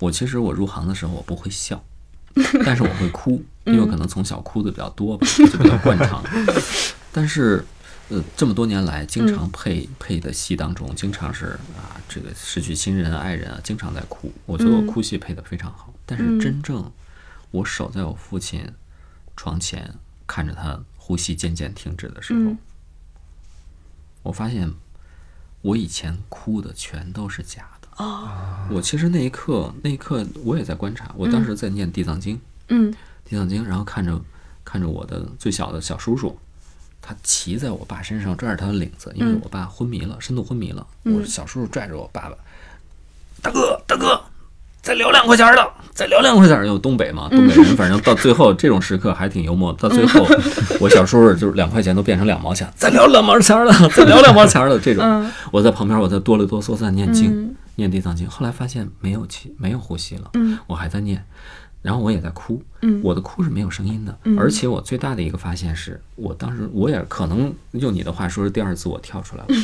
[0.00, 1.82] 我其实我入行的时候我不会笑，
[2.64, 6.22] 但是我会哭，因为可能从小哭的比较多吧， 就比较惯常。
[7.12, 7.64] 但是，
[8.10, 14.30] 呃，这么多年来，经常配配的戏当中，经常是啊，这个失去亲人、爱人啊，经常在哭。
[14.44, 15.94] 我觉得我哭戏配的非常好。
[16.04, 16.92] 但是真正
[17.50, 18.70] 我守在我父亲
[19.34, 19.94] 床前，
[20.26, 22.54] 看着他呼吸渐渐停止的时候，
[24.24, 24.70] 我发现
[25.62, 27.85] 我以前哭的全都是假的。
[27.98, 28.28] 哦，
[28.70, 31.10] 我其实那一刻，那一刻我也在观察。
[31.16, 32.36] 我当时在念《地藏经》，
[32.68, 32.92] 嗯
[33.24, 34.20] 地藏经》，然后看着
[34.64, 36.38] 看着我的最小的小叔叔，
[37.00, 40.86] 他骑在我爸身上，拽着他的领子，因为我爸昏迷了，深度昏迷了。
[41.04, 42.36] 我小叔叔拽着我爸爸，
[43.40, 44.20] 大哥大哥，
[44.82, 46.66] 再聊两块钱的，再聊两块钱儿。
[46.66, 49.72] 有东北嘛，东北人反正到最后这种时刻还挺幽默。
[49.72, 50.26] 到最后，
[50.78, 55.02] 我小叔叔就是两块钱都变成两毛钱，再聊两毛钱儿的，再聊两毛钱儿的这种。
[55.02, 58.28] 嗯我在旁边，我在哆里哆嗦在念经，嗯念地藏经。
[58.28, 60.58] 后来发现没有气，没有呼吸了，嗯。
[60.66, 61.24] 我还在念，
[61.80, 63.00] 然后我也在哭，嗯。
[63.02, 64.38] 我的哭是没有声音的，嗯。
[64.38, 69.54] 而且我最大的一个发现是我当时我也可能用你的话说是第二次我跳出来了，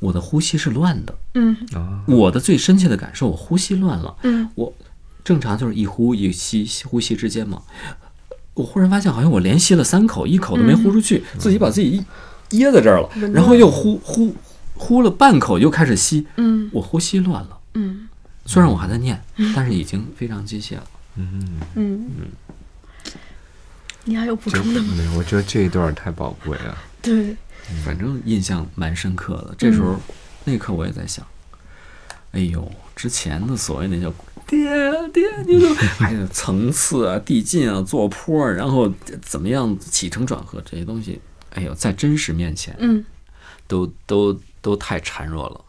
[0.00, 1.56] 我的呼吸是乱的，嗯。
[1.74, 4.48] 啊，我的最深切的感受，我呼吸乱了，嗯。
[4.54, 4.74] 我
[5.22, 7.62] 正常就是一呼一吸，呼吸之间嘛，
[8.52, 12.04] 我忽然发现好像我连吸了三口，一口都没呼出去，自己把自己
[12.50, 14.34] 噎在这儿了，闻然后又呼呼
[14.74, 17.58] 呼了半口，又开始吸，嗯我呼吸乱了。
[17.74, 18.08] 嗯
[18.46, 19.22] 虽然我还在念，
[19.54, 20.86] 但是已经非常机械了。
[21.16, 22.10] 嗯，嗯，
[24.04, 24.94] 你还有补充的吗？
[24.96, 26.76] 没有，我觉得这一段太宝贵了。
[27.00, 27.34] 对，
[27.84, 29.54] 反正印象蛮深刻的。
[29.56, 29.98] 这时候，
[30.44, 31.26] 那一刻我也在想，
[32.32, 34.12] 哎呦，之前的所谓那叫
[34.46, 34.68] 爹
[35.08, 41.18] 爹，你怎么 还有层次啊、递进啊、坐坡啊，然后怎么样起承转合这些东西，
[41.54, 43.02] 哎呦，在真实面前嗯
[43.66, 45.64] 都都都太孱弱了。